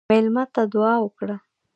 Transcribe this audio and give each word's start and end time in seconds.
مېلمه 0.09 0.43
ته 0.53 0.61
دعا 0.73 0.95
وکړه. 1.01 1.35